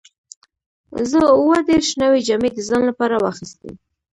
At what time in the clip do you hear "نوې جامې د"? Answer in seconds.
2.01-2.57